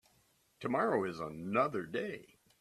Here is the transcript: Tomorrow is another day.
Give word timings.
Tomorrow 0.61 1.03
is 1.03 1.19
another 1.19 1.83
day. 1.83 2.39